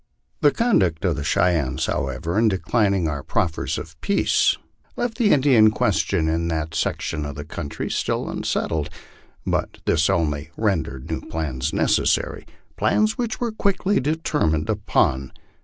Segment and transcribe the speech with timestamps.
[0.39, 4.57] The conduct of the Cheyennes, however, in declining our proffers of peace,
[4.97, 8.89] left the Indian question in that section of country still unsettled;
[9.45, 15.33] but this only rendered new plans necessary, plans which were quickly determined upon.